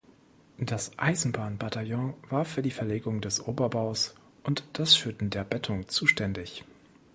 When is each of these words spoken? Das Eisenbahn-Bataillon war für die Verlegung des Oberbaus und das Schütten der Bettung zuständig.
Das 0.57 0.97
Eisenbahn-Bataillon 0.97 2.15
war 2.31 2.43
für 2.43 2.63
die 2.63 2.71
Verlegung 2.71 3.21
des 3.21 3.39
Oberbaus 3.39 4.15
und 4.41 4.63
das 4.73 4.97
Schütten 4.97 5.29
der 5.29 5.43
Bettung 5.43 5.87
zuständig. 5.89 6.65